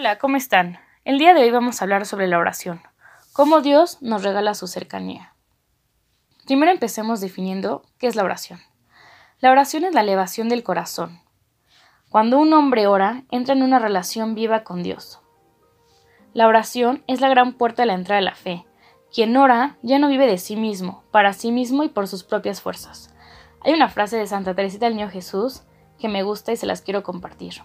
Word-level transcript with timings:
Hola, 0.00 0.16
¿cómo 0.16 0.38
están? 0.38 0.78
El 1.04 1.18
día 1.18 1.34
de 1.34 1.42
hoy 1.42 1.50
vamos 1.50 1.78
a 1.78 1.84
hablar 1.84 2.06
sobre 2.06 2.26
la 2.26 2.38
oración, 2.38 2.80
cómo 3.34 3.60
Dios 3.60 4.00
nos 4.00 4.22
regala 4.22 4.54
su 4.54 4.66
cercanía. 4.66 5.34
Primero 6.46 6.72
empecemos 6.72 7.20
definiendo 7.20 7.82
qué 7.98 8.06
es 8.06 8.16
la 8.16 8.24
oración. 8.24 8.60
La 9.40 9.50
oración 9.50 9.84
es 9.84 9.92
la 9.92 10.00
elevación 10.00 10.48
del 10.48 10.62
corazón. 10.62 11.20
Cuando 12.08 12.38
un 12.38 12.50
hombre 12.54 12.86
ora, 12.86 13.24
entra 13.30 13.52
en 13.52 13.62
una 13.62 13.78
relación 13.78 14.34
viva 14.34 14.64
con 14.64 14.82
Dios. 14.82 15.20
La 16.32 16.48
oración 16.48 17.04
es 17.06 17.20
la 17.20 17.28
gran 17.28 17.52
puerta 17.52 17.82
de 17.82 17.88
la 17.88 17.92
entrada 17.92 18.20
de 18.20 18.24
la 18.24 18.34
fe. 18.34 18.64
Quien 19.14 19.36
ora 19.36 19.76
ya 19.82 19.98
no 19.98 20.08
vive 20.08 20.26
de 20.26 20.38
sí 20.38 20.56
mismo, 20.56 21.04
para 21.10 21.34
sí 21.34 21.52
mismo 21.52 21.84
y 21.84 21.90
por 21.90 22.08
sus 22.08 22.24
propias 22.24 22.62
fuerzas. 22.62 23.14
Hay 23.60 23.74
una 23.74 23.90
frase 23.90 24.16
de 24.16 24.26
Santa 24.26 24.54
Teresita 24.54 24.86
del 24.86 24.96
Niño 24.96 25.10
Jesús 25.10 25.64
que 25.98 26.08
me 26.08 26.22
gusta 26.22 26.52
y 26.52 26.56
se 26.56 26.64
las 26.64 26.80
quiero 26.80 27.02
compartir. 27.02 27.56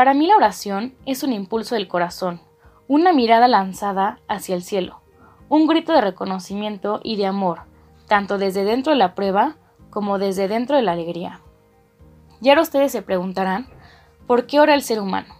Para 0.00 0.14
mí 0.14 0.26
la 0.26 0.36
oración 0.36 0.94
es 1.04 1.22
un 1.24 1.34
impulso 1.34 1.74
del 1.74 1.86
corazón, 1.86 2.40
una 2.88 3.12
mirada 3.12 3.48
lanzada 3.48 4.18
hacia 4.28 4.54
el 4.54 4.62
cielo, 4.62 5.02
un 5.50 5.66
grito 5.66 5.92
de 5.92 6.00
reconocimiento 6.00 7.00
y 7.04 7.16
de 7.16 7.26
amor, 7.26 7.64
tanto 8.08 8.38
desde 8.38 8.64
dentro 8.64 8.94
de 8.94 8.98
la 8.98 9.14
prueba 9.14 9.56
como 9.90 10.18
desde 10.18 10.48
dentro 10.48 10.76
de 10.76 10.80
la 10.80 10.92
alegría. 10.92 11.42
Y 12.40 12.48
ahora 12.48 12.62
ustedes 12.62 12.92
se 12.92 13.02
preguntarán, 13.02 13.68
¿por 14.26 14.46
qué 14.46 14.58
ora 14.58 14.72
el 14.72 14.80
ser 14.80 15.02
humano? 15.02 15.34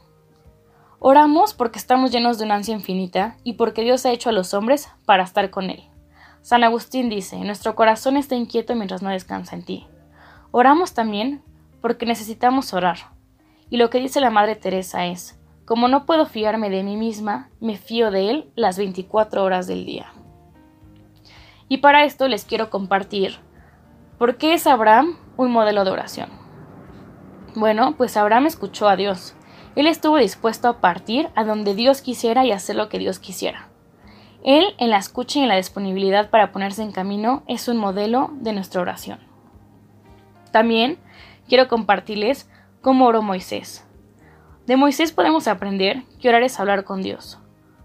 Oramos 0.98 1.54
porque 1.54 1.78
estamos 1.78 2.10
llenos 2.10 2.36
de 2.36 2.44
una 2.44 2.56
ansia 2.56 2.74
infinita 2.74 3.38
y 3.42 3.54
porque 3.54 3.80
Dios 3.80 4.04
ha 4.04 4.10
hecho 4.10 4.28
a 4.28 4.32
los 4.32 4.52
hombres 4.52 4.90
para 5.06 5.22
estar 5.22 5.48
con 5.48 5.70
Él. 5.70 5.88
San 6.42 6.64
Agustín 6.64 7.08
dice, 7.08 7.38
nuestro 7.38 7.74
corazón 7.74 8.18
está 8.18 8.34
inquieto 8.34 8.74
mientras 8.74 9.00
no 9.00 9.08
descansa 9.08 9.56
en 9.56 9.64
ti. 9.64 9.86
Oramos 10.50 10.92
también 10.92 11.42
porque 11.80 12.04
necesitamos 12.04 12.74
orar, 12.74 12.98
y 13.70 13.76
lo 13.76 13.88
que 13.88 14.00
dice 14.00 14.20
la 14.20 14.30
Madre 14.30 14.56
Teresa 14.56 15.06
es, 15.06 15.40
como 15.64 15.86
no 15.86 16.04
puedo 16.04 16.26
fiarme 16.26 16.68
de 16.68 16.82
mí 16.82 16.96
misma, 16.96 17.50
me 17.60 17.76
fío 17.76 18.10
de 18.10 18.28
Él 18.30 18.50
las 18.56 18.76
24 18.76 19.44
horas 19.44 19.68
del 19.68 19.86
día. 19.86 20.12
Y 21.68 21.78
para 21.78 22.04
esto 22.04 22.26
les 22.26 22.44
quiero 22.44 22.68
compartir 22.68 23.36
por 24.18 24.36
qué 24.36 24.54
es 24.54 24.66
Abraham 24.66 25.16
un 25.36 25.52
modelo 25.52 25.84
de 25.84 25.92
oración. 25.92 26.28
Bueno, 27.54 27.94
pues 27.96 28.16
Abraham 28.16 28.46
escuchó 28.46 28.88
a 28.88 28.96
Dios. 28.96 29.34
Él 29.76 29.86
estuvo 29.86 30.16
dispuesto 30.16 30.68
a 30.68 30.80
partir 30.80 31.28
a 31.36 31.44
donde 31.44 31.74
Dios 31.74 32.02
quisiera 32.02 32.44
y 32.44 32.50
hacer 32.50 32.74
lo 32.74 32.88
que 32.88 32.98
Dios 32.98 33.20
quisiera. 33.20 33.68
Él, 34.42 34.74
en 34.78 34.90
la 34.90 34.98
escucha 34.98 35.38
y 35.38 35.42
en 35.42 35.48
la 35.48 35.56
disponibilidad 35.56 36.30
para 36.30 36.50
ponerse 36.50 36.82
en 36.82 36.92
camino, 36.92 37.44
es 37.46 37.68
un 37.68 37.76
modelo 37.76 38.30
de 38.34 38.52
nuestra 38.52 38.80
oración. 38.80 39.20
También 40.50 40.98
quiero 41.48 41.68
compartirles 41.68 42.48
¿Cómo 42.82 43.04
oró 43.04 43.20
Moisés? 43.20 43.84
De 44.66 44.76
Moisés 44.76 45.12
podemos 45.12 45.48
aprender 45.48 46.02
que 46.18 46.30
orar 46.30 46.42
es 46.42 46.58
hablar 46.58 46.84
con 46.84 47.02
Dios. 47.02 47.38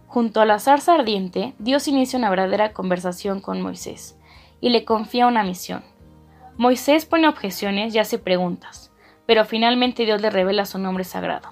Junto 0.07 0.39
a 0.39 0.45
la 0.45 0.57
zarza 0.57 0.93
ardiente, 0.93 1.53
Dios 1.59 1.89
inicia 1.89 2.17
una 2.17 2.29
verdadera 2.29 2.71
conversación 2.71 3.41
con 3.41 3.61
Moisés 3.61 4.17
y 4.61 4.69
le 4.69 4.85
confía 4.85 5.27
una 5.27 5.43
misión. 5.43 5.83
Moisés 6.55 7.05
pone 7.05 7.27
objeciones 7.27 7.93
y 7.93 7.99
hace 7.99 8.19
preguntas, 8.19 8.93
pero 9.25 9.43
finalmente 9.43 10.05
Dios 10.05 10.21
le 10.21 10.29
revela 10.29 10.65
su 10.65 10.79
nombre 10.79 11.03
sagrado. 11.03 11.49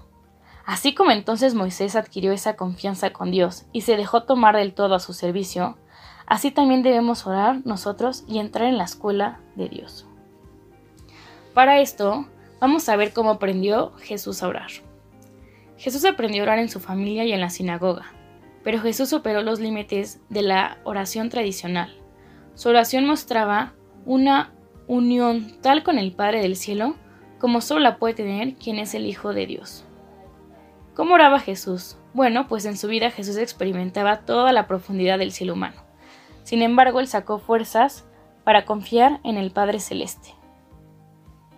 Así 0.65 0.95
como 0.95 1.11
entonces 1.11 1.53
Moisés 1.53 1.97
adquirió 1.97 2.31
esa 2.31 2.55
confianza 2.55 3.11
con 3.11 3.29
Dios 3.29 3.65
y 3.73 3.81
se 3.81 3.97
dejó 3.97 4.23
tomar 4.23 4.55
del 4.55 4.73
todo 4.73 4.95
a 4.95 5.01
su 5.01 5.11
servicio, 5.11 5.77
así 6.27 6.49
también 6.51 6.81
debemos 6.81 7.27
orar 7.27 7.59
nosotros 7.65 8.23
y 8.25 8.39
entrar 8.39 8.69
en 8.69 8.77
la 8.77 8.85
escuela 8.85 9.41
de 9.55 9.67
Dios. 9.67 10.07
Para 11.53 11.81
esto, 11.81 12.25
Vamos 12.63 12.87
a 12.87 12.95
ver 12.95 13.11
cómo 13.11 13.29
aprendió 13.29 13.91
Jesús 13.97 14.41
a 14.41 14.47
orar. 14.47 14.71
Jesús 15.75 16.05
aprendió 16.05 16.41
a 16.41 16.45
orar 16.45 16.59
en 16.59 16.69
su 16.69 16.79
familia 16.79 17.25
y 17.25 17.33
en 17.33 17.41
la 17.41 17.49
sinagoga, 17.49 18.13
pero 18.63 18.79
Jesús 18.79 19.09
superó 19.09 19.41
los 19.41 19.59
límites 19.59 20.21
de 20.29 20.43
la 20.43 20.77
oración 20.85 21.27
tradicional. 21.27 21.93
Su 22.55 22.69
oración 22.69 23.05
mostraba 23.05 23.73
una 24.05 24.53
unión 24.87 25.57
tal 25.61 25.83
con 25.83 25.97
el 25.97 26.13
Padre 26.13 26.41
del 26.41 26.55
Cielo 26.55 26.95
como 27.37 27.59
solo 27.59 27.81
la 27.81 27.97
puede 27.97 28.13
tener 28.13 28.55
quien 28.55 28.79
es 28.79 28.93
el 28.95 29.07
Hijo 29.07 29.33
de 29.33 29.45
Dios. 29.45 29.83
¿Cómo 30.95 31.15
oraba 31.15 31.41
Jesús? 31.41 31.97
Bueno, 32.13 32.47
pues 32.47 32.63
en 32.63 32.77
su 32.77 32.87
vida 32.87 33.11
Jesús 33.11 33.35
experimentaba 33.35 34.21
toda 34.21 34.53
la 34.53 34.67
profundidad 34.67 35.19
del 35.19 35.33
cielo 35.33 35.51
humano. 35.51 35.81
Sin 36.43 36.61
embargo, 36.61 37.01
él 37.01 37.09
sacó 37.09 37.39
fuerzas 37.39 38.05
para 38.45 38.63
confiar 38.63 39.19
en 39.25 39.35
el 39.35 39.51
Padre 39.51 39.81
Celeste. 39.81 40.33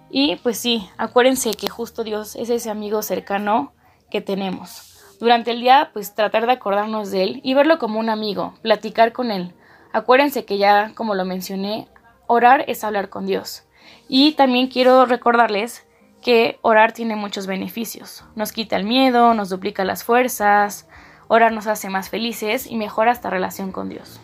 Y 0.09 0.37
pues 0.37 0.57
sí, 0.57 0.87
acuérdense 0.97 1.51
que 1.53 1.69
justo 1.69 2.03
Dios 2.03 2.35
es 2.35 2.49
ese 2.49 2.69
amigo 2.69 3.01
cercano 3.01 3.73
que 4.09 4.21
tenemos. 4.21 5.17
Durante 5.19 5.51
el 5.51 5.61
día, 5.61 5.89
pues 5.93 6.13
tratar 6.13 6.45
de 6.45 6.53
acordarnos 6.53 7.11
de 7.11 7.23
él 7.23 7.41
y 7.43 7.53
verlo 7.53 7.79
como 7.79 7.99
un 7.99 8.09
amigo, 8.09 8.53
platicar 8.61 9.11
con 9.11 9.31
él. 9.31 9.53
Acuérdense 9.93 10.45
que 10.45 10.57
ya, 10.57 10.91
como 10.93 11.15
lo 11.15 11.25
mencioné, 11.25 11.87
orar 12.27 12.65
es 12.67 12.83
hablar 12.83 13.09
con 13.09 13.25
Dios. 13.25 13.63
Y 14.07 14.33
también 14.33 14.67
quiero 14.67 15.05
recordarles 15.05 15.85
que 16.21 16.57
orar 16.61 16.91
tiene 16.91 17.15
muchos 17.15 17.47
beneficios. 17.47 18.25
Nos 18.35 18.51
quita 18.51 18.75
el 18.75 18.83
miedo, 18.83 19.33
nos 19.33 19.49
duplica 19.49 19.85
las 19.85 20.03
fuerzas, 20.03 20.87
orar 21.27 21.51
nos 21.51 21.67
hace 21.67 21.89
más 21.89 22.09
felices 22.09 22.67
y 22.67 22.75
mejora 22.75 23.11
esta 23.11 23.29
relación 23.29 23.71
con 23.71 23.89
Dios. 23.89 24.19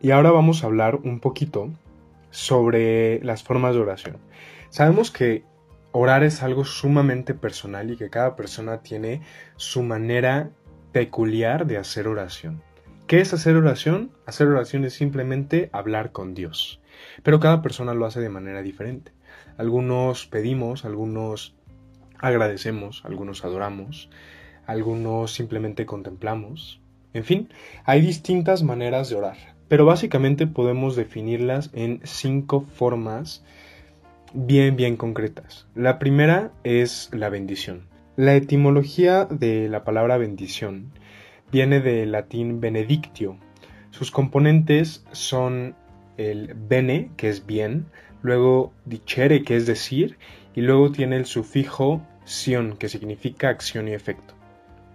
Y 0.00 0.12
ahora 0.12 0.30
vamos 0.30 0.62
a 0.62 0.66
hablar 0.66 0.96
un 0.96 1.20
poquito 1.20 1.68
sobre 2.30 3.22
las 3.24 3.42
formas 3.42 3.74
de 3.74 3.80
oración. 3.80 4.16
Sabemos 4.70 5.10
que 5.10 5.44
orar 5.90 6.22
es 6.22 6.44
algo 6.44 6.64
sumamente 6.64 7.34
personal 7.34 7.90
y 7.90 7.96
que 7.96 8.08
cada 8.08 8.36
persona 8.36 8.82
tiene 8.82 9.20
su 9.56 9.82
manera 9.82 10.50
peculiar 10.92 11.66
de 11.66 11.76
hacer 11.76 12.06
oración. 12.06 12.62
¿Qué 13.08 13.20
es 13.20 13.34
hacer 13.34 13.56
oración? 13.56 14.12
Hacer 14.26 14.46
oración 14.46 14.84
es 14.84 14.94
simplemente 14.94 15.70
hablar 15.72 16.12
con 16.12 16.34
Dios. 16.34 16.80
Pero 17.24 17.40
cada 17.40 17.62
persona 17.62 17.94
lo 17.94 18.06
hace 18.06 18.20
de 18.20 18.28
manera 18.28 18.62
diferente. 18.62 19.10
Algunos 19.56 20.28
pedimos, 20.28 20.84
algunos 20.84 21.56
agradecemos, 22.20 23.02
algunos 23.04 23.44
adoramos, 23.44 24.08
algunos 24.66 25.32
simplemente 25.32 25.84
contemplamos. 25.84 26.80
En 27.12 27.24
fin, 27.24 27.48
hay 27.84 28.02
distintas 28.02 28.62
maneras 28.62 29.08
de 29.08 29.16
orar, 29.16 29.36
pero 29.66 29.84
básicamente 29.84 30.46
podemos 30.46 30.94
definirlas 30.94 31.70
en 31.72 32.00
cinco 32.04 32.60
formas 32.60 33.44
bien, 34.34 34.76
bien 34.76 34.96
concretas. 34.96 35.66
La 35.74 35.98
primera 35.98 36.52
es 36.64 37.10
la 37.12 37.28
bendición. 37.28 37.88
La 38.16 38.34
etimología 38.34 39.24
de 39.24 39.68
la 39.68 39.84
palabra 39.84 40.18
bendición 40.18 40.92
viene 41.52 41.80
del 41.80 42.12
latín 42.12 42.60
benedictio. 42.60 43.36
Sus 43.90 44.10
componentes 44.10 45.04
son 45.12 45.74
el 46.16 46.54
bene, 46.54 47.10
que 47.16 47.28
es 47.28 47.46
bien, 47.46 47.86
luego 48.22 48.72
dicere, 48.84 49.42
que 49.42 49.56
es 49.56 49.66
decir, 49.66 50.18
y 50.54 50.60
luego 50.60 50.92
tiene 50.92 51.16
el 51.16 51.26
sufijo 51.26 52.06
sion, 52.24 52.76
que 52.76 52.88
significa 52.88 53.48
acción 53.48 53.88
y 53.88 53.92
efecto. 53.92 54.34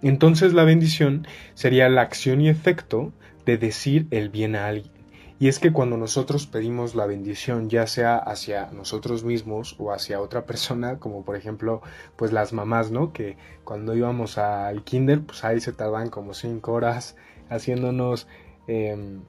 Entonces 0.02 0.54
la 0.54 0.64
bendición 0.64 1.28
sería 1.56 1.90
la 1.90 2.02
acción 2.02 2.42
y 2.42 2.50
efecto 2.50 3.12
de 3.46 3.58
decir 3.58 4.08
el 4.12 4.30
bien 4.30 4.56
a 4.56 4.68
alguien. 4.68 4.95
Y 5.38 5.50
es 5.50 5.60
que 5.60 5.74
cuando 5.74 5.98
nosotros 5.98 6.48
pedimos 6.48 6.96
la 6.96 7.06
bendición, 7.06 7.70
ya 7.70 7.88
sea 7.88 8.18
hacia 8.18 8.68
nosotros 8.72 9.26
mismos 9.26 9.76
o 9.80 9.92
hacia 9.92 10.22
otra 10.22 10.46
persona, 10.46 10.98
como 10.98 11.26
por 11.26 11.36
ejemplo, 11.36 11.82
pues 12.16 12.32
las 12.32 12.54
mamás, 12.54 12.92
¿no? 12.92 13.12
Que 13.12 13.38
cuando 13.66 13.96
íbamos 13.96 14.38
al 14.38 14.84
kinder, 14.84 15.22
pues 15.22 15.44
ahí 15.44 15.60
se 15.60 15.74
tardan 15.74 16.10
como 16.10 16.34
cinco 16.34 16.72
horas 16.72 17.18
haciéndonos 17.50 18.28
em, 18.68 19.24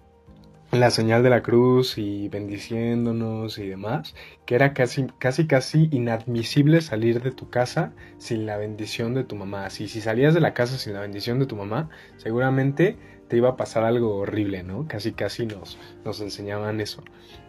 la 0.70 0.90
señal 0.90 1.22
de 1.22 1.30
la 1.30 1.42
cruz 1.42 1.98
y 1.98 2.28
bendiciéndonos 2.28 3.58
y 3.58 3.66
demás, 3.68 4.14
que 4.44 4.54
era 4.54 4.74
casi, 4.74 5.06
casi, 5.18 5.46
casi 5.46 5.88
inadmisible 5.90 6.80
salir 6.82 7.22
de 7.22 7.32
tu 7.32 7.50
casa 7.50 7.92
sin 8.18 8.46
la 8.46 8.56
bendición 8.56 9.14
de 9.14 9.24
tu 9.24 9.36
mamá. 9.36 9.66
Así, 9.66 9.88
si 9.88 10.00
salías 10.00 10.34
de 10.34 10.40
la 10.40 10.54
casa 10.54 10.78
sin 10.78 10.92
la 10.92 11.00
bendición 11.00 11.38
de 11.38 11.46
tu 11.46 11.56
mamá, 11.56 11.88
seguramente 12.16 12.96
te 13.28 13.36
iba 13.36 13.50
a 13.50 13.56
pasar 13.56 13.84
algo 13.84 14.16
horrible, 14.16 14.62
¿no? 14.62 14.86
Casi 14.88 15.12
casi 15.12 15.46
nos, 15.46 15.78
nos 16.04 16.20
enseñaban 16.20 16.80
eso. 16.80 17.02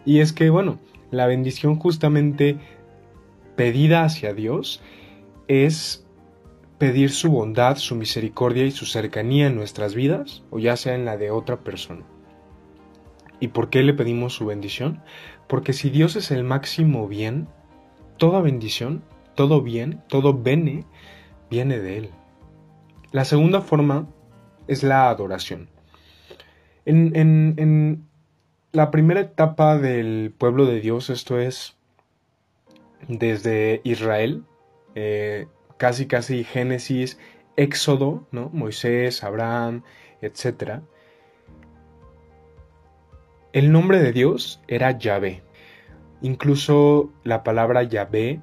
Y 0.06 0.20
es 0.20 0.34
que, 0.34 0.50
bueno, 0.50 0.80
la 1.12 1.28
bendición 1.28 1.76
justamente 1.76 2.58
pedida 3.56 4.04
hacia 4.04 4.34
Dios 4.34 4.82
es 5.48 6.06
pedir 6.78 7.10
su 7.12 7.32
bondad, 7.32 7.78
su 7.78 7.96
misericordia 7.96 8.66
y 8.66 8.72
su 8.72 8.86
cercanía 8.86 9.48
en 9.48 9.56
nuestras 9.56 9.96
vidas, 9.96 10.44
o 10.52 10.60
ya 10.60 10.76
sea 10.78 10.96
en 10.96 11.06
la 11.06 11.18
de 11.18 11.32
otra 11.32 11.58
persona. 11.58 12.06
¿Y 13.40 13.50
por 13.50 13.70
qué 13.70 13.84
le 13.84 13.94
pedimos 13.94 14.34
su 14.34 14.46
bendición? 14.46 15.02
Porque 15.48 15.74
si 15.74 15.90
Dios 15.90 16.16
es 16.16 16.32
el 16.32 16.44
máximo 16.44 17.08
bien, 17.08 17.48
toda 18.18 18.42
bendición, 18.42 19.04
todo 19.36 19.62
bien, 19.62 20.04
todo 20.08 20.34
bene, 20.34 20.86
viene 21.50 21.80
de 21.80 21.98
Él. 21.98 22.10
La 23.12 23.26
segunda 23.26 23.62
forma 23.62 24.08
es 24.68 24.84
la 24.84 25.10
adoración. 25.10 25.70
En, 26.86 28.06
la 28.72 28.92
primera 28.92 29.22
etapa 29.22 29.78
del 29.78 30.34
pueblo 30.38 30.66
de 30.66 30.80
Dios, 30.80 31.10
esto 31.10 31.40
es 31.40 31.76
desde 33.08 33.82
Israel, 33.84 34.44
eh, 34.94 35.48
casi 35.78 36.06
casi 36.06 36.44
Génesis 36.44 37.18
Éxodo, 37.56 38.28
¿no? 38.32 38.50
Moisés, 38.54 39.24
Abraham, 39.24 39.84
etc. 40.22 40.82
El 43.52 43.72
nombre 43.72 44.00
de 44.00 44.12
Dios 44.12 44.62
era 44.68 44.98
Yahvé. 44.98 45.44
Incluso 46.22 47.12
la 47.24 47.44
palabra 47.44 47.84
Yahvé 47.84 48.42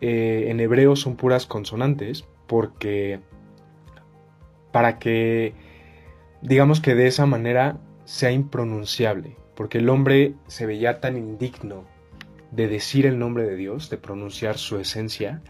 eh, 0.00 0.46
en 0.48 0.60
hebreo 0.60 0.96
son 0.96 1.16
puras 1.16 1.46
consonantes 1.46 2.24
porque 2.46 3.20
para 4.72 4.98
que 4.98 5.54
digamos 6.42 6.80
que 6.80 6.94
de 6.94 7.06
esa 7.06 7.26
manera 7.26 7.78
sea 8.04 8.32
impronunciable, 8.32 9.36
porque 9.54 9.78
el 9.78 9.88
hombre 9.88 10.34
se 10.46 10.66
veía 10.66 11.00
tan 11.00 11.16
indigno 11.16 11.84
de 12.50 12.68
decir 12.68 13.06
el 13.06 13.18
nombre 13.18 13.44
de 13.44 13.56
Dios, 13.56 13.90
de 13.90 13.96
pronunciar 13.96 14.58
su 14.58 14.78
esencia, 14.78 15.42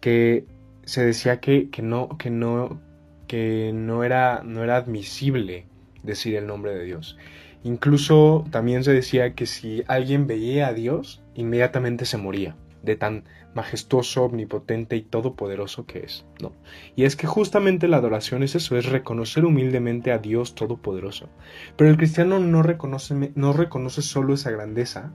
que 0.00 0.44
se 0.84 1.04
decía 1.04 1.40
que, 1.40 1.70
no, 1.82 2.18
que, 2.18 2.30
no, 2.30 2.80
que 3.26 3.72
no, 3.72 4.04
era, 4.04 4.42
no 4.44 4.62
era 4.62 4.76
admisible 4.76 5.66
decir 6.02 6.36
el 6.36 6.46
nombre 6.46 6.74
de 6.74 6.84
Dios. 6.84 7.16
Incluso 7.62 8.44
también 8.50 8.84
se 8.84 8.92
decía 8.92 9.34
que 9.34 9.46
si 9.46 9.82
alguien 9.86 10.26
veía 10.26 10.68
a 10.68 10.74
Dios, 10.74 11.22
inmediatamente 11.34 12.04
se 12.04 12.18
moría, 12.18 12.56
de 12.82 12.96
tan 12.96 13.24
majestuoso, 13.54 14.24
omnipotente 14.24 14.96
y 14.96 15.02
todopoderoso 15.02 15.86
que 15.86 16.00
es, 16.00 16.26
¿no? 16.40 16.52
Y 16.96 17.04
es 17.04 17.16
que 17.16 17.26
justamente 17.26 17.88
la 17.88 17.98
adoración 17.98 18.42
es 18.42 18.54
eso, 18.54 18.76
es 18.76 18.86
reconocer 18.86 19.44
humildemente 19.44 20.12
a 20.12 20.18
Dios 20.18 20.54
todopoderoso. 20.54 21.28
Pero 21.76 21.90
el 21.90 21.96
cristiano 21.96 22.38
no 22.40 22.62
reconoce, 22.62 23.32
no 23.34 23.52
reconoce 23.52 24.02
solo 24.02 24.34
esa 24.34 24.50
grandeza, 24.50 25.12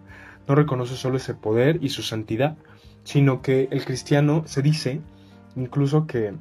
no 0.47 0.55
reconoce 0.55 0.95
solo 0.95 1.17
ese 1.17 1.35
poder 1.35 1.79
y 1.81 1.89
su 1.89 2.01
santidad, 2.01 2.57
sino 3.03 3.41
que 3.41 3.67
el 3.71 3.85
cristiano 3.85 4.43
se 4.45 4.61
dice 4.61 5.01
incluso 5.55 6.07
que 6.07 6.33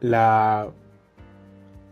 la, 0.00 0.68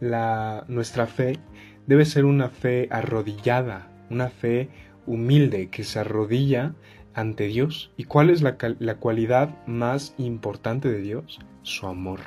la, 0.00 0.64
nuestra 0.68 1.06
fe 1.06 1.38
debe 1.86 2.04
ser 2.04 2.24
una 2.24 2.48
fe 2.48 2.88
arrodillada, 2.90 3.88
una 4.10 4.28
fe 4.28 4.68
humilde 5.06 5.68
que 5.68 5.84
se 5.84 5.98
arrodilla 5.98 6.74
ante 7.14 7.46
Dios. 7.46 7.92
¿Y 7.96 8.04
cuál 8.04 8.30
es 8.30 8.42
la, 8.42 8.56
la, 8.78 8.96
cualidad 8.96 9.66
más 9.66 10.14
importante 10.18 10.90
de 10.90 11.00
Dios? 11.00 11.40
Su 11.62 11.86
amor. 11.86 12.20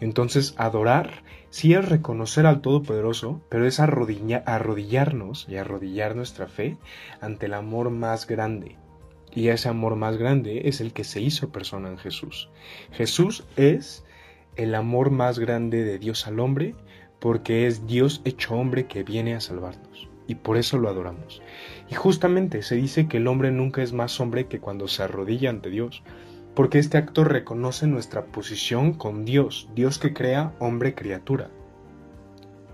Entonces, 0.00 0.54
adorar 0.56 1.22
sí 1.50 1.74
es 1.74 1.88
reconocer 1.88 2.46
al 2.46 2.60
Todopoderoso, 2.60 3.40
pero 3.48 3.66
es 3.66 3.80
arrodillarnos 3.80 5.46
y 5.48 5.56
arrodillar 5.56 6.16
nuestra 6.16 6.46
fe 6.46 6.78
ante 7.20 7.46
el 7.46 7.54
amor 7.54 7.90
más 7.90 8.26
grande. 8.26 8.76
Y 9.32 9.48
ese 9.48 9.68
amor 9.68 9.96
más 9.96 10.16
grande 10.16 10.62
es 10.64 10.80
el 10.80 10.92
que 10.92 11.04
se 11.04 11.20
hizo 11.20 11.50
persona 11.50 11.88
en 11.88 11.98
Jesús. 11.98 12.50
Jesús 12.92 13.44
es 13.56 14.04
el 14.56 14.74
amor 14.74 15.10
más 15.10 15.38
grande 15.38 15.84
de 15.84 15.98
Dios 15.98 16.26
al 16.26 16.40
hombre 16.40 16.74
porque 17.20 17.66
es 17.66 17.86
Dios 17.86 18.22
hecho 18.24 18.54
hombre 18.54 18.86
que 18.86 19.04
viene 19.04 19.34
a 19.34 19.40
salvarnos. 19.40 20.09
Y 20.26 20.36
por 20.36 20.56
eso 20.56 20.78
lo 20.78 20.88
adoramos. 20.88 21.42
Y 21.88 21.94
justamente 21.94 22.62
se 22.62 22.76
dice 22.76 23.08
que 23.08 23.16
el 23.16 23.26
hombre 23.26 23.50
nunca 23.50 23.82
es 23.82 23.92
más 23.92 24.20
hombre 24.20 24.46
que 24.46 24.60
cuando 24.60 24.86
se 24.86 25.02
arrodilla 25.02 25.50
ante 25.50 25.70
Dios, 25.70 26.02
porque 26.54 26.78
este 26.78 26.98
acto 26.98 27.24
reconoce 27.24 27.86
nuestra 27.86 28.26
posición 28.26 28.92
con 28.92 29.24
Dios, 29.24 29.68
Dios 29.74 29.98
que 29.98 30.12
crea 30.12 30.52
hombre 30.58 30.94
criatura. 30.94 31.50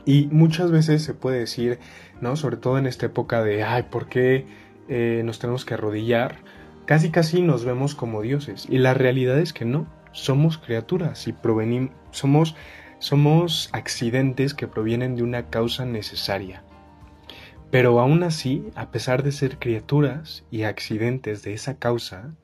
Y 0.04 0.28
muchas 0.30 0.70
veces 0.70 1.02
se 1.02 1.14
puede 1.14 1.40
decir, 1.40 1.80
¿no? 2.20 2.36
Sobre 2.36 2.56
todo 2.56 2.78
en 2.78 2.86
esta 2.86 3.06
época 3.06 3.42
de, 3.42 3.64
ay, 3.64 3.84
¿por 3.90 4.08
qué 4.08 4.46
eh, 4.88 5.22
nos 5.24 5.40
tenemos 5.40 5.64
que 5.64 5.74
arrodillar? 5.74 6.36
Casi 6.86 7.10
casi 7.10 7.42
nos 7.42 7.64
vemos 7.64 7.94
como 7.96 8.22
dioses. 8.22 8.66
Y 8.70 8.78
la 8.78 8.94
realidad 8.94 9.38
es 9.38 9.52
que 9.52 9.64
no, 9.64 9.86
somos 10.12 10.58
criaturas 10.58 11.26
y 11.26 11.32
provenimos, 11.32 11.90
somos, 12.12 12.54
somos 13.00 13.68
accidentes 13.72 14.54
que 14.54 14.68
provienen 14.68 15.16
de 15.16 15.24
una 15.24 15.50
causa 15.50 15.84
necesaria. 15.84 16.62
Pero 17.70 17.98
aún 18.00 18.22
así, 18.22 18.64
a 18.74 18.90
pesar 18.90 19.22
de 19.22 19.32
ser 19.32 19.58
criaturas 19.58 20.44
y 20.50 20.62
accidentes 20.62 21.42
de 21.42 21.52
esa 21.52 21.78
causa, 21.78 22.34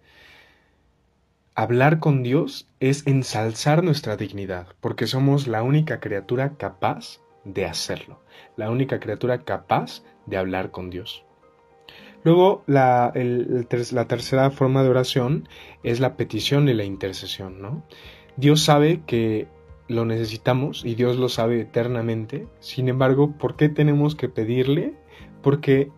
hablar 1.55 2.01
con 2.01 2.23
Dios 2.23 2.69
es 2.81 3.07
ensalzar 3.07 3.85
nuestra 3.85 4.17
dignidad, 4.17 4.69
porque 4.81 5.07
somos 5.07 5.47
la 5.47 5.63
única 5.63 6.01
criatura 6.01 6.57
capaz 6.57 7.21
de 7.45 7.67
hacerlo, 7.67 8.21
la 8.57 8.71
única 8.71 9.01
criatura 9.01 9.45
capaz 9.45 10.03
de 10.27 10.37
hablar 10.37 10.71
con 10.71 10.91
Dios. 10.91 11.25
Luego, 12.25 12.63
la, 12.67 13.13
la 13.15 14.07
tercera 14.07 14.51
forma 14.51 14.83
de 14.83 14.89
oración 14.89 15.49
es 15.83 15.99
la 15.99 16.17
petición 16.17 16.69
y 16.69 16.75
la 16.75 16.85
intercesión, 16.85 17.61
¿no? 17.61 17.83
Dios 18.37 18.63
sabe 18.63 19.03
que 19.07 19.49
lo 19.89 20.05
necesitamos 20.05 20.85
y 20.85 20.95
Dios 20.95 21.17
lo 21.17 21.29
sabe 21.29 21.61
eternamente. 21.61 22.47
Sin 22.61 22.89
embargo, 22.89 23.33
¿por 23.33 23.57
qué 23.57 23.69
tenemos 23.69 24.15
que 24.15 24.29
pedirle? 24.29 24.95
Porque 25.43 25.91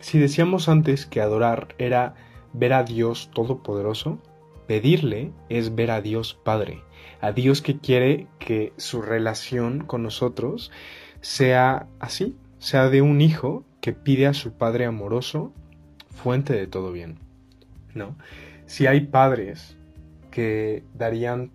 si 0.00 0.18
decíamos 0.18 0.68
antes 0.68 1.06
que 1.06 1.20
adorar 1.20 1.74
era 1.78 2.14
ver 2.52 2.72
a 2.72 2.82
Dios 2.82 3.30
Todopoderoso, 3.32 4.18
pedirle 4.66 5.32
es 5.48 5.74
ver 5.74 5.90
a 5.90 6.00
Dios 6.00 6.34
Padre, 6.34 6.82
a 7.20 7.32
Dios 7.32 7.62
que 7.62 7.78
quiere 7.78 8.26
que 8.38 8.72
su 8.76 9.02
relación 9.02 9.84
con 9.84 10.02
nosotros 10.02 10.70
sea 11.20 11.86
así, 12.00 12.36
sea 12.58 12.88
de 12.88 13.02
un 13.02 13.20
hijo 13.20 13.64
que 13.80 13.92
pide 13.92 14.26
a 14.26 14.34
su 14.34 14.52
Padre 14.52 14.86
amoroso, 14.86 15.52
fuente 16.10 16.52
de 16.52 16.66
todo 16.66 16.92
bien. 16.92 17.18
¿No? 17.94 18.16
Si 18.66 18.86
hay 18.86 19.00
padres 19.00 19.76
que 20.30 20.82
darían 20.94 21.50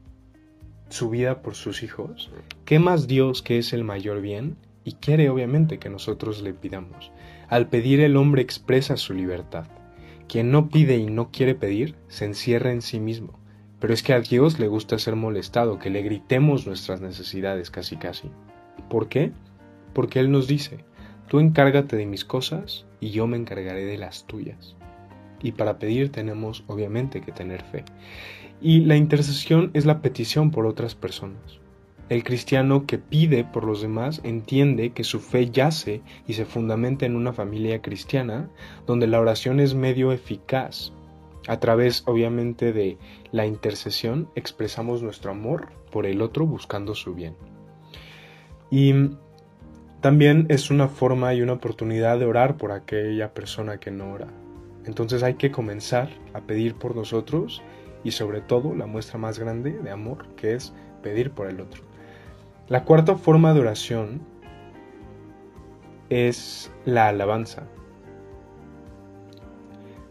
su 0.89 1.09
vida 1.09 1.41
por 1.41 1.55
sus 1.55 1.83
hijos, 1.83 2.31
¿qué 2.65 2.79
más 2.79 3.07
Dios 3.07 3.41
que 3.41 3.57
es 3.57 3.73
el 3.73 3.83
mayor 3.83 4.21
bien 4.21 4.55
y 4.87 4.93
quiere 4.93 5.29
obviamente 5.29 5.79
que 5.79 5.89
nosotros 5.89 6.41
le 6.41 6.53
pidamos. 6.53 7.11
Al 7.49 7.67
pedir 7.67 7.99
el 7.99 8.15
hombre 8.15 8.41
expresa 8.41 8.95
su 8.95 9.13
libertad. 9.13 9.65
Quien 10.29 10.49
no 10.49 10.69
pide 10.69 10.95
y 10.95 11.07
no 11.07 11.29
quiere 11.29 11.55
pedir, 11.55 11.95
se 12.07 12.23
encierra 12.23 12.71
en 12.71 12.81
sí 12.81 13.01
mismo. 13.01 13.37
Pero 13.81 13.93
es 13.93 14.01
que 14.01 14.13
a 14.13 14.21
Dios 14.21 14.59
le 14.59 14.69
gusta 14.69 14.97
ser 14.97 15.17
molestado, 15.17 15.77
que 15.77 15.89
le 15.89 16.03
gritemos 16.03 16.65
nuestras 16.65 17.01
necesidades 17.01 17.69
casi 17.69 17.97
casi. 17.97 18.31
¿Por 18.89 19.09
qué? 19.09 19.33
Porque 19.91 20.21
Él 20.21 20.31
nos 20.31 20.47
dice, 20.47 20.85
tú 21.27 21.41
encárgate 21.41 21.97
de 21.97 22.05
mis 22.05 22.23
cosas 22.23 22.85
y 23.01 23.09
yo 23.09 23.27
me 23.27 23.35
encargaré 23.35 23.83
de 23.83 23.97
las 23.97 24.25
tuyas. 24.25 24.77
Y 25.43 25.51
para 25.51 25.79
pedir 25.79 26.13
tenemos 26.13 26.63
obviamente 26.67 27.19
que 27.19 27.33
tener 27.33 27.61
fe. 27.61 27.83
Y 28.61 28.85
la 28.85 28.95
intercesión 28.95 29.69
es 29.73 29.85
la 29.85 30.01
petición 30.01 30.49
por 30.49 30.65
otras 30.65 30.95
personas. 30.95 31.59
El 32.09 32.23
cristiano 32.23 32.85
que 32.85 32.97
pide 32.97 33.43
por 33.43 33.65
los 33.65 33.81
demás 33.81 34.21
entiende 34.23 34.91
que 34.91 35.03
su 35.03 35.19
fe 35.19 35.49
yace 35.49 36.01
y 36.25 36.33
se 36.33 36.45
fundamenta 36.45 37.05
en 37.05 37.17
una 37.17 37.33
familia 37.33 37.81
cristiana 37.81 38.49
donde 38.85 39.07
la 39.07 39.19
oración 39.19 39.59
es 39.59 39.73
medio 39.73 40.13
eficaz. 40.13 40.93
A 41.49 41.59
través, 41.59 42.03
obviamente, 42.05 42.71
de 42.71 42.97
la 43.31 43.45
intercesión 43.45 44.29
expresamos 44.35 45.01
nuestro 45.01 45.31
amor 45.31 45.67
por 45.91 46.05
el 46.05 46.21
otro 46.21 46.45
buscando 46.45 46.95
su 46.95 47.13
bien. 47.13 47.35
Y 48.71 48.93
también 49.99 50.45
es 50.47 50.71
una 50.71 50.87
forma 50.87 51.33
y 51.33 51.41
una 51.41 51.53
oportunidad 51.53 52.19
de 52.19 52.25
orar 52.25 52.55
por 52.55 52.71
aquella 52.71 53.33
persona 53.33 53.79
que 53.79 53.91
no 53.91 54.13
ora. 54.13 54.27
Entonces 54.85 55.23
hay 55.23 55.33
que 55.33 55.51
comenzar 55.51 56.09
a 56.33 56.41
pedir 56.41 56.75
por 56.75 56.95
nosotros 56.95 57.61
y 58.05 58.11
sobre 58.11 58.39
todo 58.39 58.73
la 58.75 58.85
muestra 58.85 59.17
más 59.17 59.39
grande 59.39 59.71
de 59.71 59.91
amor 59.91 60.35
que 60.35 60.53
es 60.53 60.73
pedir 61.01 61.31
por 61.31 61.47
el 61.47 61.59
otro. 61.59 61.86
La 62.69 62.83
cuarta 62.83 63.15
forma 63.15 63.53
de 63.53 63.61
oración 63.61 64.21
es 66.09 66.69
la 66.83 67.07
alabanza. 67.07 67.63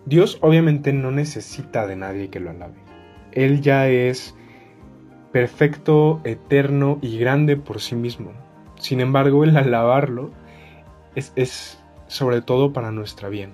Dios 0.07 0.39
obviamente 0.41 0.95
no 0.95 1.11
necesita 1.11 1.87
de 1.87 1.97
nadie 1.97 2.31
que 2.31 2.41
lo 2.41 2.51
alabe. 2.51 2.77
Él 3.33 3.61
ya 3.61 3.89
es 3.89 4.35
perfecto, 5.33 6.23
eterno 6.25 6.99
y 7.03 7.19
grande 7.19 7.59
por 7.59 7.81
sí 7.81 7.95
mismo. 7.95 8.33
Sin 8.79 9.01
embargo, 9.01 9.45
el 9.45 9.55
alabarlo 9.55 10.31
es, 11.15 11.35
es 11.37 11.79
sobre 12.07 12.41
todo 12.41 12.73
para 12.73 12.91
nuestra 12.91 13.29
bien. 13.29 13.51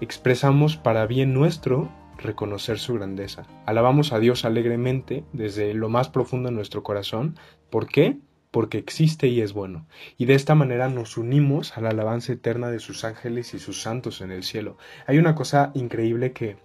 Expresamos 0.00 0.78
para 0.78 1.06
bien 1.06 1.34
nuestro 1.34 1.90
reconocer 2.16 2.78
su 2.78 2.94
grandeza. 2.94 3.42
Alabamos 3.66 4.12
a 4.12 4.20
Dios 4.20 4.44
alegremente 4.44 5.24
desde 5.32 5.74
lo 5.74 5.88
más 5.88 6.08
profundo 6.08 6.48
de 6.48 6.54
nuestro 6.54 6.82
corazón. 6.82 7.34
¿Por 7.72 7.88
qué? 7.88 8.18
Porque 8.50 8.76
existe 8.76 9.28
y 9.28 9.40
es 9.40 9.54
bueno. 9.54 9.86
Y 10.18 10.26
de 10.26 10.34
esta 10.34 10.54
manera 10.54 10.90
nos 10.90 11.16
unimos 11.16 11.78
a 11.78 11.80
la 11.80 11.88
alabanza 11.88 12.34
eterna 12.34 12.70
de 12.70 12.80
sus 12.80 13.02
ángeles 13.02 13.54
y 13.54 13.58
sus 13.58 13.80
santos 13.80 14.20
en 14.20 14.30
el 14.30 14.42
cielo. 14.42 14.76
Hay 15.06 15.16
una 15.16 15.34
cosa 15.34 15.70
increíble 15.72 16.32
que 16.32 16.58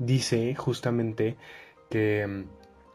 dice 0.00 0.52
justamente 0.56 1.36
que 1.88 2.26
mm, 2.26 2.44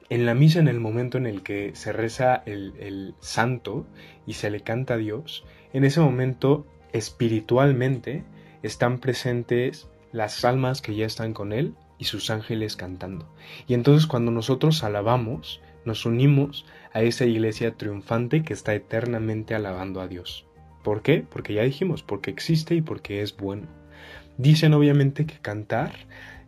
en 0.10 0.26
la 0.26 0.36
misa, 0.36 0.60
en 0.60 0.68
el 0.68 0.82
momento 0.82 1.18
en 1.18 1.28
el 1.28 1.44
que 1.44 1.74
se 1.76 1.94
reza 1.94 2.44
el, 2.46 2.74
el 2.78 3.16
santo 3.22 3.88
y 4.28 4.34
se 4.34 4.50
le 4.50 4.60
canta 4.60 4.96
a 4.96 4.98
Dios, 4.98 5.46
en 5.72 5.86
ese 5.86 6.02
momento 6.02 6.68
espiritualmente 6.92 8.26
están 8.64 9.00
presentes 9.00 9.88
las 10.12 10.44
almas 10.44 10.82
que 10.82 10.94
ya 10.94 11.06
están 11.06 11.34
con 11.34 11.54
Él 11.54 11.74
y 11.98 12.04
sus 12.04 12.30
ángeles 12.32 12.76
cantando. 12.76 13.34
Y 13.66 13.76
entonces 13.76 14.08
cuando 14.08 14.30
nosotros 14.32 14.84
alabamos, 14.84 15.62
nos 15.86 16.06
unimos 16.06 16.66
a 16.94 17.02
esa 17.02 17.26
iglesia 17.26 17.76
triunfante 17.76 18.44
que 18.44 18.54
está 18.54 18.74
eternamente 18.74 19.56
alabando 19.56 20.02
a 20.02 20.08
Dios. 20.08 20.46
¿Por 20.84 21.02
qué? 21.02 21.26
Porque 21.28 21.54
ya 21.54 21.64
dijimos, 21.64 22.04
porque 22.04 22.32
existe 22.32 22.76
y 22.76 22.82
porque 22.82 23.22
es 23.22 23.36
bueno. 23.36 23.68
Dicen 24.38 24.74
obviamente 24.74 25.26
que 25.26 25.40
cantar 25.40 25.94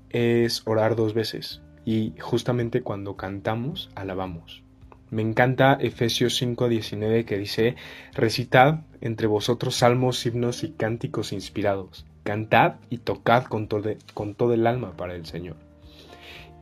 es 0.10 0.62
orar 0.65 0.96
dos 0.96 1.13
veces 1.13 1.62
y 1.86 2.13
justamente 2.20 2.82
cuando 2.82 3.15
cantamos, 3.15 3.89
alabamos. 3.96 4.63
Me 5.10 5.22
encanta 5.22 5.77
Efesios 5.79 6.41
5:19 6.41 7.24
que 7.25 7.38
dice, 7.38 7.75
recitad 8.13 8.82
entre 9.00 9.27
vosotros 9.27 9.75
salmos, 9.75 10.25
himnos 10.25 10.63
y 10.63 10.72
cánticos 10.72 11.32
inspirados. 11.32 12.06
Cantad 12.24 12.75
y 12.89 12.98
tocad 12.98 13.46
con, 13.46 13.70
todo, 13.70 13.89
con 14.13 14.36
todo 14.36 14.53
el 14.53 14.67
alma 14.67 14.98
para 14.98 15.15
el 15.15 15.25
Señor. 15.25 15.56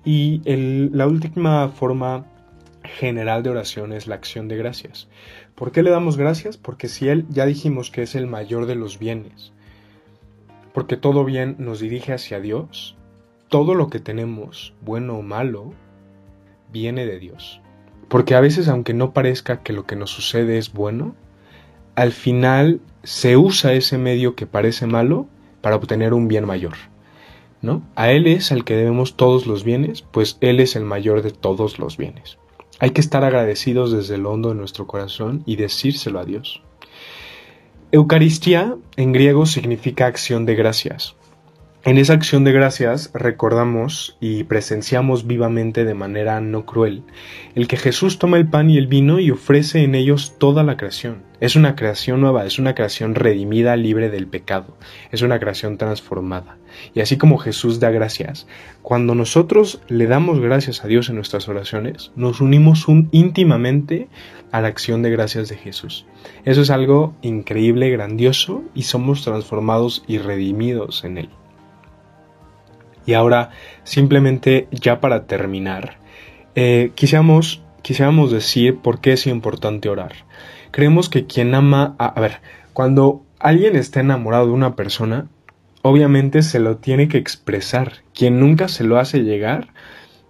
Y 0.06 0.42
la 0.46 1.08
última 1.08 1.70
forma 1.70 2.28
general 2.96 3.44
de 3.44 3.50
oración 3.50 3.94
es 3.94 4.08
la 4.08 4.16
acción 4.16 4.48
de 4.48 4.58
gracias. 4.58 5.08
¿Por 5.54 5.72
qué 5.72 5.84
le 5.84 5.92
damos 5.92 6.18
gracias? 6.18 6.58
Porque 6.58 6.88
si 6.88 7.10
Él 7.10 7.26
ya 7.30 7.46
dijimos 7.46 7.92
que 7.92 8.02
es 8.02 8.16
el 8.16 8.26
mayor 8.26 8.66
de 8.66 8.76
los 8.76 8.98
bienes, 8.98 9.52
porque 10.74 10.98
todo 10.98 11.26
bien 11.26 11.56
nos 11.60 11.80
dirige 11.80 12.14
hacia 12.14 12.40
Dios, 12.40 12.96
todo 13.50 13.76
lo 13.76 13.90
que 13.90 14.00
tenemos, 14.00 14.74
bueno 14.82 15.18
o 15.18 15.22
malo, 15.22 15.74
viene 16.72 17.06
de 17.06 17.20
Dios. 17.20 17.62
Porque 18.08 18.36
a 18.36 18.42
veces, 18.42 18.68
aunque 18.68 18.94
no 18.94 19.14
parezca 19.14 19.62
que 19.62 19.74
lo 19.74 19.86
que 19.86 19.96
nos 19.96 20.12
sucede 20.12 20.58
es 20.58 20.74
bueno, 20.74 21.16
al 21.96 22.12
final 22.12 22.82
se 23.04 23.38
usa 23.38 23.74
ese 23.74 23.98
medio 23.98 24.36
que 24.36 24.48
parece 24.48 24.88
malo 24.88 25.28
para 25.62 25.76
obtener 25.76 26.14
un 26.14 26.28
bien 26.28 26.46
mayor. 26.46 26.74
¿no? 27.62 27.82
A 27.96 28.12
Él 28.12 28.28
es 28.28 28.52
al 28.52 28.64
que 28.64 28.76
debemos 28.76 29.16
todos 29.16 29.48
los 29.48 29.64
bienes, 29.64 30.02
pues 30.02 30.38
Él 30.42 30.60
es 30.60 30.76
el 30.76 30.84
mayor 30.86 31.22
de 31.22 31.32
todos 31.32 31.80
los 31.80 31.98
bienes. 31.98 32.38
Hay 32.80 32.92
que 32.92 33.02
estar 33.02 33.24
agradecidos 33.24 33.92
desde 33.92 34.16
el 34.16 34.26
hondo 34.26 34.50
de 34.50 34.56
nuestro 34.56 34.86
corazón 34.86 35.44
y 35.46 35.56
decírselo 35.56 36.20
a 36.20 36.26
Dios. 36.26 36.62
Eucaristía 37.92 38.76
en 38.98 39.14
griego 39.14 39.46
significa 39.46 40.08
acción 40.08 40.46
de 40.46 40.56
gracias. 40.56 41.16
En 41.88 42.00
esa 42.00 42.14
acción 42.14 42.44
de 42.44 42.52
gracias 42.52 43.12
recordamos 43.14 44.18
y 44.20 44.44
presenciamos 44.46 45.28
vivamente 45.28 45.86
de 45.86 45.94
manera 45.94 46.42
no 46.42 46.66
cruel 46.66 47.04
el 47.54 47.68
que 47.68 47.78
Jesús 47.78 48.18
toma 48.18 48.38
el 48.38 48.50
pan 48.50 48.72
y 48.72 48.80
el 48.80 48.88
vino 48.88 49.20
y 49.20 49.30
ofrece 49.30 49.84
en 49.84 49.94
ellos 49.94 50.34
toda 50.40 50.64
la 50.64 50.78
creación. 50.78 51.22
Es 51.40 51.56
una 51.56 51.76
creación 51.76 52.22
nueva, 52.22 52.48
es 52.48 52.58
una 52.58 52.74
creación 52.74 53.14
redimida, 53.14 53.76
libre 53.76 54.10
del 54.10 54.26
pecado, 54.26 54.76
es 55.12 55.22
una 55.22 55.40
creación 55.40 55.78
transformada. 55.78 56.58
Y 56.96 57.02
así 57.02 57.18
como 57.18 57.38
Jesús 57.38 57.80
da 57.80 57.92
gracias, 57.92 58.48
cuando 58.82 59.14
nosotros 59.14 59.80
le 59.88 60.08
damos 60.08 60.40
gracias 60.40 60.84
a 60.84 60.88
Dios 60.88 61.10
en 61.10 61.18
nuestras 61.18 61.48
oraciones, 61.50 62.12
nos 62.16 62.42
unimos 62.42 62.88
un, 62.88 63.10
íntimamente 63.12 64.08
a 64.52 64.60
la 64.60 64.70
acción 64.70 65.04
de 65.04 65.12
gracias 65.12 65.50
de 65.50 65.58
Jesús. 65.58 66.08
Eso 66.46 66.64
es 66.64 66.72
algo 66.72 67.14
increíble, 67.22 67.92
grandioso 67.92 68.64
y 68.74 68.84
somos 68.84 69.24
transformados 69.24 70.04
y 70.08 70.18
redimidos 70.18 71.04
en 71.04 71.20
Él. 71.20 71.30
Y 73.06 73.14
ahora, 73.14 73.52
simplemente 73.84 74.68
ya 74.72 75.00
para 75.00 75.26
terminar, 75.28 75.98
eh, 76.56 76.92
quisiéramos, 76.96 77.62
decir 78.32 78.78
por 78.78 79.00
qué 79.00 79.14
es 79.14 79.28
importante 79.28 79.90
orar. 79.90 80.14
Creemos 80.72 81.10
que 81.10 81.26
quien 81.26 81.54
ama, 81.54 81.96
a, 82.00 82.08
a 82.08 82.20
ver, 82.20 82.40
cuando 82.74 83.24
alguien 83.40 83.76
está 83.76 84.00
enamorado 84.00 84.48
de 84.48 84.54
una 84.54 84.76
persona, 84.76 85.28
obviamente 85.82 86.42
se 86.42 86.60
lo 86.60 86.78
tiene 86.78 87.08
que 87.08 87.18
expresar. 87.18 88.02
Quien 88.14 88.40
nunca 88.40 88.68
se 88.68 88.84
lo 88.84 88.98
hace 88.98 89.24
llegar, 89.24 89.68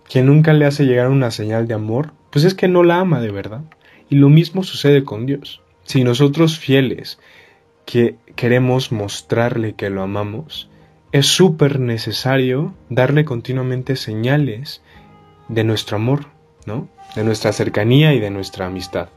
quien 0.09 0.25
nunca 0.25 0.53
le 0.53 0.65
hace 0.65 0.85
llegar 0.85 1.09
una 1.09 1.31
señal 1.31 1.67
de 1.67 1.73
amor, 1.75 2.11
pues 2.29 2.43
es 2.43 2.53
que 2.53 2.67
no 2.67 2.83
la 2.83 2.99
ama 2.99 3.21
de 3.21 3.31
verdad. 3.31 3.61
Y 4.09 4.15
lo 4.15 4.29
mismo 4.29 4.63
sucede 4.63 5.03
con 5.03 5.25
Dios. 5.25 5.61
Si 5.83 6.03
nosotros 6.03 6.59
fieles 6.59 7.19
que 7.85 8.17
queremos 8.35 8.91
mostrarle 8.91 9.73
que 9.73 9.89
lo 9.89 10.01
amamos, 10.01 10.69
es 11.15 11.27
súper 11.27 11.79
necesario 11.79 12.73
darle 12.89 13.23
continuamente 13.23 13.95
señales 13.95 14.81
de 15.47 15.63
nuestro 15.63 15.95
amor, 15.95 16.25
¿no? 16.65 16.89
De 17.15 17.23
nuestra 17.23 17.53
cercanía 17.53 18.13
y 18.13 18.19
de 18.19 18.29
nuestra 18.29 18.65
amistad. 18.65 19.07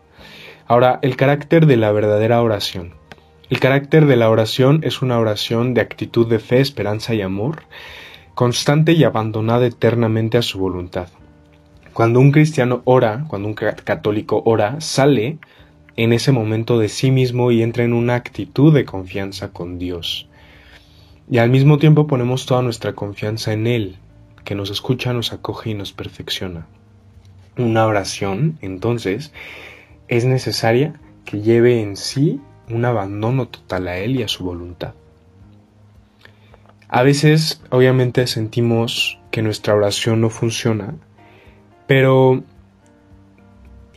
Ahora, 0.69 1.00
el 1.02 1.17
carácter 1.17 1.67
de 1.67 1.76
la 1.76 1.90
verdadera 1.90 2.40
oración. 2.40 2.95
El 3.50 3.59
carácter 3.59 4.07
de 4.07 4.14
la 4.14 4.31
oración 4.31 4.78
es 4.85 5.02
una 5.02 5.19
oración 5.19 5.75
de 5.75 5.81
actitud 5.81 6.28
de 6.28 6.38
fe, 6.38 6.61
esperanza 6.61 7.14
y 7.14 7.21
amor, 7.21 7.64
constante 8.37 8.93
y 8.93 9.02
abandonada 9.02 9.67
eternamente 9.67 10.38
a 10.38 10.43
su 10.43 10.61
voluntad. 10.61 11.09
Cuando 11.95 12.21
un 12.21 12.31
cristiano 12.31 12.81
ora, 12.85 13.25
cuando 13.26 13.49
un 13.49 13.55
católico 13.55 14.40
ora, 14.45 14.81
sale 14.81 15.38
en 15.97 16.12
ese 16.12 16.31
momento 16.31 16.78
de 16.78 16.90
sí 16.90 17.11
mismo 17.11 17.50
y 17.50 17.61
entra 17.61 17.83
en 17.83 17.93
una 17.93 18.14
actitud 18.14 18.73
de 18.73 18.85
confianza 18.85 19.49
con 19.52 19.81
Dios. 19.81 20.28
Y 21.31 21.39
al 21.39 21.51
mismo 21.51 21.79
tiempo 21.79 22.07
ponemos 22.07 22.47
toda 22.47 22.63
nuestra 22.63 22.95
confianza 22.95 23.53
en 23.53 23.67
Él, 23.67 23.97
que 24.45 24.55
nos 24.55 24.71
escucha, 24.71 25.13
nos 25.13 25.33
acoge 25.33 25.71
y 25.71 25.75
nos 25.75 25.93
perfecciona. 25.93 26.67
Una 27.59 27.87
oración, 27.87 28.59
entonces, 28.63 29.33
es 30.09 30.25
necesaria 30.25 30.95
que 31.27 31.43
lleve 31.43 31.83
en 31.83 31.97
sí 31.97 32.41
un 32.71 32.85
abandono 32.85 33.49
total 33.49 33.89
a 33.89 33.99
Él 33.99 34.17
y 34.17 34.23
a 34.23 34.29
su 34.29 34.45
voluntad. 34.45 34.95
A 36.89 37.03
veces, 37.03 37.61
obviamente, 37.69 38.27
sentimos 38.27 39.19
que 39.31 39.43
nuestra 39.43 39.75
oración 39.75 40.23
no 40.23 40.31
funciona, 40.31 40.95
pero 41.87 42.43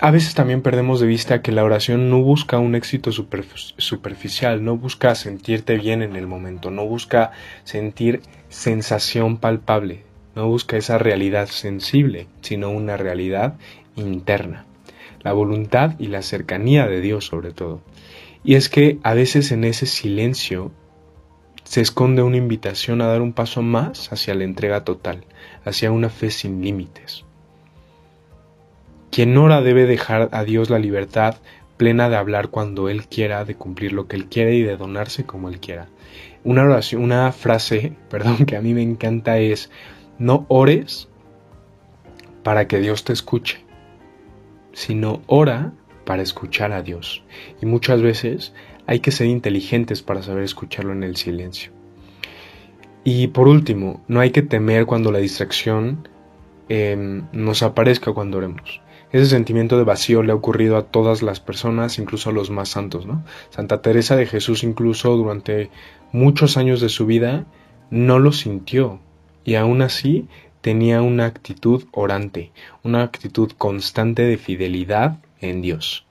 a 0.01 0.09
veces 0.09 0.33
también 0.33 0.63
perdemos 0.63 0.99
de 0.99 1.05
vista 1.05 1.43
que 1.43 1.51
la 1.51 1.63
oración 1.63 2.09
no 2.09 2.23
busca 2.23 2.57
un 2.57 2.73
éxito 2.73 3.11
superficial, 3.11 4.63
no 4.63 4.75
busca 4.75 5.13
sentirte 5.13 5.77
bien 5.77 6.01
en 6.01 6.15
el 6.15 6.25
momento, 6.25 6.71
no 6.71 6.87
busca 6.87 7.31
sentir 7.65 8.21
sensación 8.49 9.37
palpable, 9.37 10.03
no 10.35 10.47
busca 10.47 10.75
esa 10.75 10.97
realidad 10.97 11.45
sensible, 11.45 12.25
sino 12.41 12.71
una 12.71 12.97
realidad 12.97 13.59
interna, 13.95 14.65
la 15.21 15.33
voluntad 15.33 15.93
y 15.99 16.07
la 16.07 16.23
cercanía 16.23 16.87
de 16.87 16.99
Dios 16.99 17.27
sobre 17.27 17.51
todo. 17.51 17.81
Y 18.43 18.55
es 18.55 18.69
que 18.69 18.97
a 19.03 19.13
veces 19.13 19.51
en 19.51 19.63
ese 19.63 19.85
silencio 19.85 20.71
se 21.63 21.81
esconde 21.81 22.23
una 22.23 22.37
invitación 22.37 23.01
a 23.01 23.07
dar 23.07 23.21
un 23.21 23.33
paso 23.33 23.61
más 23.61 24.11
hacia 24.11 24.33
la 24.33 24.45
entrega 24.45 24.83
total, 24.83 25.25
hacia 25.63 25.91
una 25.91 26.09
fe 26.09 26.31
sin 26.31 26.63
límites. 26.63 27.23
Quien 29.11 29.37
ora 29.37 29.61
debe 29.61 29.85
dejar 29.85 30.29
a 30.31 30.45
Dios 30.45 30.69
la 30.69 30.79
libertad 30.79 31.35
plena 31.75 32.09
de 32.09 32.15
hablar 32.15 32.47
cuando 32.47 32.87
Él 32.87 33.07
quiera, 33.07 33.43
de 33.43 33.55
cumplir 33.55 33.91
lo 33.91 34.07
que 34.07 34.15
Él 34.15 34.27
quiere 34.27 34.55
y 34.55 34.63
de 34.63 34.77
donarse 34.77 35.25
como 35.25 35.49
Él 35.49 35.59
quiera. 35.59 35.89
Una 36.45 36.63
oración, 36.63 37.03
una 37.03 37.31
frase, 37.33 37.93
perdón, 38.09 38.45
que 38.45 38.55
a 38.55 38.61
mí 38.61 38.73
me 38.73 38.81
encanta 38.81 39.37
es, 39.37 39.69
no 40.17 40.45
ores 40.47 41.09
para 42.43 42.67
que 42.67 42.79
Dios 42.79 43.03
te 43.03 43.11
escuche, 43.11 43.65
sino 44.71 45.21
ora 45.27 45.73
para 46.05 46.21
escuchar 46.21 46.71
a 46.71 46.81
Dios. 46.81 47.21
Y 47.61 47.65
muchas 47.65 48.01
veces 48.01 48.53
hay 48.87 49.01
que 49.01 49.11
ser 49.11 49.27
inteligentes 49.27 50.01
para 50.01 50.23
saber 50.23 50.43
escucharlo 50.43 50.93
en 50.93 51.03
el 51.03 51.17
silencio. 51.17 51.73
Y 53.03 53.27
por 53.27 53.49
último, 53.49 54.01
no 54.07 54.21
hay 54.21 54.31
que 54.31 54.41
temer 54.41 54.85
cuando 54.85 55.11
la 55.11 55.19
distracción 55.19 56.07
em, 56.69 57.23
nos 57.33 57.63
aparezca 57.63 58.13
cuando 58.13 58.37
oremos. 58.37 58.81
Ese 59.11 59.25
sentimiento 59.25 59.77
de 59.77 59.83
vacío 59.83 60.23
le 60.23 60.31
ha 60.31 60.35
ocurrido 60.35 60.77
a 60.77 60.85
todas 60.85 61.21
las 61.21 61.41
personas, 61.41 61.99
incluso 61.99 62.29
a 62.29 62.33
los 62.33 62.49
más 62.49 62.69
santos, 62.69 63.05
¿no? 63.05 63.23
Santa 63.49 63.81
Teresa 63.81 64.15
de 64.15 64.25
Jesús 64.25 64.63
incluso 64.63 65.17
durante 65.17 65.69
muchos 66.13 66.55
años 66.55 66.79
de 66.79 66.89
su 66.89 67.05
vida 67.05 67.45
no 67.89 68.19
lo 68.19 68.31
sintió 68.31 68.99
y 69.43 69.55
aún 69.55 69.81
así 69.81 70.27
tenía 70.61 71.01
una 71.01 71.25
actitud 71.25 71.85
orante, 71.91 72.51
una 72.83 73.03
actitud 73.03 73.51
constante 73.57 74.21
de 74.23 74.37
fidelidad 74.37 75.17
en 75.41 75.61
Dios. 75.61 76.05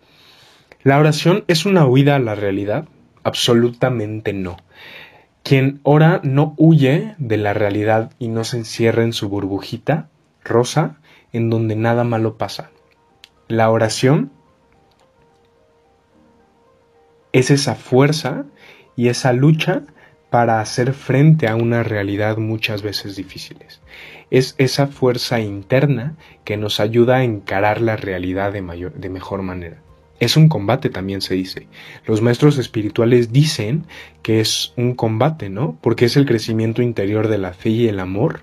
¿La 0.83 0.99
oración 0.99 1.45
es 1.47 1.64
una 1.66 1.87
huida 1.87 2.16
a 2.16 2.21
la 2.21 2.35
realidad? 2.35 2.87
Absolutamente 3.23 4.33
no. 4.33 4.57
Quien 5.42 5.80
ora 5.85 6.21
no 6.23 6.54
huye 6.59 7.14
de 7.19 7.37
la 7.38 7.54
realidad 7.54 8.12
y 8.19 8.28
no 8.28 8.45
se 8.45 8.59
encierra 8.59 9.04
en 9.04 9.12
su 9.14 9.28
burbujita 9.28 10.09
rosa 10.45 10.99
en 11.33 11.49
donde 11.49 11.76
nada 11.76 12.04
malo 12.04 12.37
pasa. 12.37 12.71
La 13.50 13.69
oración 13.69 14.30
es 17.33 17.50
esa 17.50 17.75
fuerza 17.75 18.45
y 18.95 19.09
esa 19.09 19.33
lucha 19.33 19.83
para 20.30 20.61
hacer 20.61 20.92
frente 20.92 21.49
a 21.49 21.57
una 21.57 21.83
realidad 21.83 22.37
muchas 22.37 22.83
veces 22.83 23.16
difíciles. 23.16 23.80
Es 24.30 24.54
esa 24.59 24.87
fuerza 24.87 25.40
interna 25.40 26.14
que 26.45 26.57
nos 26.57 26.78
ayuda 26.78 27.16
a 27.16 27.25
encarar 27.25 27.80
la 27.80 27.97
realidad 27.97 28.52
de, 28.52 28.62
mayor, 28.62 28.92
de 28.95 29.09
mejor 29.09 29.42
manera. 29.42 29.83
Es 30.21 30.37
un 30.37 30.49
combate 30.49 30.88
también 30.88 31.21
se 31.21 31.35
dice. 31.35 31.66
Los 32.07 32.23
maestros 32.23 32.57
espirituales 32.57 33.33
dicen 33.33 33.85
que 34.23 34.38
es 34.38 34.73
un 34.76 34.95
combate, 34.95 35.50
¿no? 35.50 35.76
Porque 35.80 36.04
es 36.04 36.16
el 36.16 36.25
crecimiento 36.25 36.83
interior 36.83 37.26
de 37.26 37.38
la 37.38 37.52
fe 37.52 37.71
y 37.71 37.88
el 37.88 37.99
amor 37.99 38.42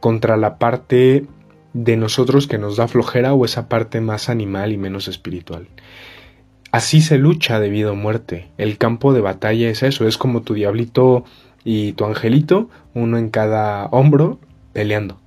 contra 0.00 0.36
la 0.36 0.58
parte 0.58 1.24
de 1.74 1.96
nosotros 1.96 2.46
que 2.46 2.56
nos 2.56 2.76
da 2.76 2.88
flojera 2.88 3.34
o 3.34 3.44
esa 3.44 3.68
parte 3.68 4.00
más 4.00 4.30
animal 4.30 4.72
y 4.72 4.78
menos 4.78 5.08
espiritual. 5.08 5.66
Así 6.70 7.02
se 7.02 7.18
lucha 7.18 7.60
de 7.60 7.68
vida 7.68 7.92
o 7.92 7.96
muerte. 7.96 8.48
El 8.58 8.78
campo 8.78 9.12
de 9.12 9.20
batalla 9.20 9.68
es 9.68 9.82
eso, 9.82 10.08
es 10.08 10.16
como 10.16 10.42
tu 10.42 10.54
diablito 10.54 11.24
y 11.64 11.92
tu 11.92 12.04
angelito, 12.04 12.70
uno 12.94 13.18
en 13.18 13.28
cada 13.28 13.86
hombro, 13.86 14.38
peleando, 14.72 15.20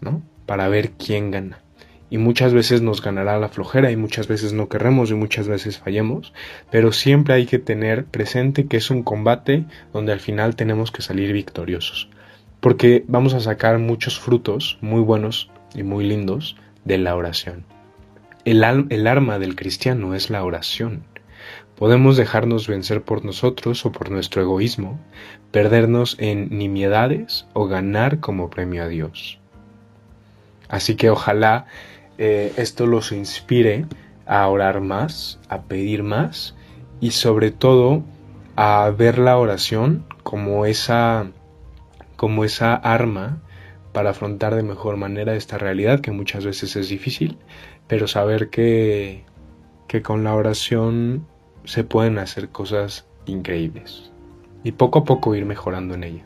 ¿no? 0.00 0.22
Para 0.44 0.68
ver 0.68 0.92
quién 0.92 1.30
gana. 1.30 1.60
Y 2.08 2.18
muchas 2.18 2.52
veces 2.52 2.82
nos 2.82 3.02
ganará 3.02 3.38
la 3.38 3.48
flojera 3.48 3.90
y 3.90 3.96
muchas 3.96 4.28
veces 4.28 4.52
no 4.52 4.68
querremos 4.68 5.10
y 5.10 5.14
muchas 5.14 5.48
veces 5.48 5.78
fallemos, 5.78 6.32
pero 6.70 6.92
siempre 6.92 7.34
hay 7.34 7.46
que 7.46 7.58
tener 7.58 8.04
presente 8.04 8.66
que 8.66 8.76
es 8.76 8.90
un 8.90 9.02
combate 9.02 9.64
donde 9.92 10.12
al 10.12 10.20
final 10.20 10.56
tenemos 10.56 10.92
que 10.92 11.02
salir 11.02 11.32
victoriosos, 11.32 12.08
porque 12.60 13.04
vamos 13.08 13.34
a 13.34 13.40
sacar 13.40 13.78
muchos 13.78 14.20
frutos 14.20 14.78
muy 14.80 15.00
buenos 15.00 15.50
y 15.76 15.82
muy 15.82 16.04
lindos 16.04 16.56
de 16.84 16.98
la 16.98 17.14
oración. 17.14 17.64
El, 18.44 18.64
el 18.90 19.06
arma 19.06 19.38
del 19.38 19.54
cristiano 19.54 20.14
es 20.14 20.30
la 20.30 20.42
oración. 20.44 21.04
Podemos 21.76 22.16
dejarnos 22.16 22.68
vencer 22.68 23.02
por 23.02 23.24
nosotros 23.24 23.84
o 23.84 23.92
por 23.92 24.10
nuestro 24.10 24.40
egoísmo, 24.40 24.98
perdernos 25.50 26.16
en 26.18 26.56
nimiedades 26.56 27.46
o 27.52 27.66
ganar 27.66 28.20
como 28.20 28.48
premio 28.48 28.84
a 28.84 28.88
Dios. 28.88 29.38
Así 30.68 30.96
que 30.96 31.10
ojalá 31.10 31.66
eh, 32.18 32.52
esto 32.56 32.86
los 32.86 33.12
inspire 33.12 33.86
a 34.26 34.48
orar 34.48 34.80
más, 34.80 35.38
a 35.48 35.62
pedir 35.62 36.02
más 36.02 36.54
y 37.00 37.10
sobre 37.10 37.50
todo 37.50 38.02
a 38.56 38.90
ver 38.96 39.18
la 39.18 39.36
oración 39.36 40.04
como 40.22 40.66
esa, 40.66 41.30
como 42.16 42.44
esa 42.44 42.74
arma 42.74 43.42
para 43.96 44.10
afrontar 44.10 44.54
de 44.54 44.62
mejor 44.62 44.98
manera 44.98 45.36
esta 45.36 45.56
realidad 45.56 46.02
que 46.02 46.10
muchas 46.10 46.44
veces 46.44 46.76
es 46.76 46.90
difícil, 46.90 47.38
pero 47.86 48.06
saber 48.06 48.50
que, 48.50 49.24
que 49.88 50.02
con 50.02 50.22
la 50.22 50.34
oración 50.34 51.26
se 51.64 51.82
pueden 51.82 52.18
hacer 52.18 52.50
cosas 52.50 53.06
increíbles 53.24 54.12
y 54.64 54.72
poco 54.72 54.98
a 54.98 55.04
poco 55.04 55.34
ir 55.34 55.46
mejorando 55.46 55.94
en 55.94 56.04
ella. 56.04 56.24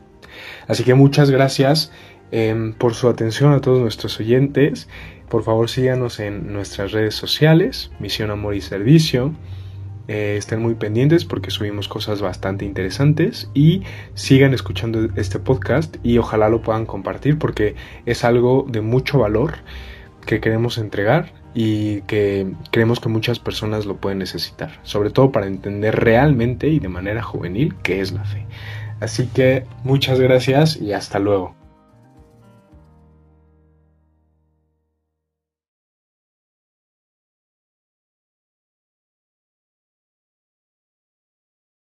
Así 0.67 0.83
que 0.83 0.95
muchas 0.95 1.31
gracias 1.31 1.93
em, 2.33 2.73
por 2.73 2.95
su 2.95 3.09
atención 3.09 3.53
a 3.53 3.61
todos 3.61 3.79
nuestros 3.79 4.19
oyentes 4.19 4.89
por 5.29 5.45
favor 5.45 5.71
síganos 5.71 6.19
en 6.19 6.53
nuestras 6.53 6.91
redes 6.91 7.15
sociales, 7.15 7.93
Misión 8.01 8.33
Amor 8.33 8.57
y 8.57 8.61
Servicio. 8.61 9.33
Eh, 10.13 10.37
estén 10.37 10.61
muy 10.61 10.75
pendientes 10.75 11.25
porque 11.25 11.53
subimos 11.53 11.87
cosas 11.87 12.21
bastante 12.21 12.65
interesantes 12.65 13.49
y 13.55 13.85
sigan 14.15 14.53
escuchando 14.53 15.09
este 15.15 15.39
podcast 15.39 15.99
y 16.03 16.19
ojalá 16.19 16.49
lo 16.49 16.63
puedan 16.63 16.85
compartir 16.85 17.39
porque 17.39 17.77
es 18.07 18.25
algo 18.25 18.67
de 18.69 18.81
mucho 18.81 19.21
valor 19.21 19.55
que 20.27 20.41
queremos 20.41 20.79
entregar 20.79 21.33
y 21.55 22.01
que 22.09 22.53
creemos 22.73 22.99
que 22.99 23.09
muchas 23.09 23.39
personas 23.39 23.87
lo 23.87 23.99
pueden 23.99 24.19
necesitar, 24.19 24.81
sobre 24.83 25.11
todo 25.11 25.31
para 25.31 25.47
entender 25.47 25.95
realmente 25.95 26.67
y 26.67 26.81
de 26.81 26.89
manera 26.89 27.23
juvenil 27.23 27.77
qué 27.85 28.01
es 28.01 28.11
la 28.11 28.25
fe. 28.25 28.47
Así 28.99 29.29
que 29.29 29.63
muchas 29.85 30.19
gracias 30.19 30.77
y 30.77 30.93
hasta 30.93 31.21
luego. 31.21 31.60